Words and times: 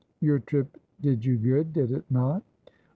'Your 0.19 0.39
trip 0.39 0.77
did 0.99 1.23
you 1.25 1.37
good, 1.37 1.73
did 1.73 1.91
it 1.91 2.05
not 2.09 2.41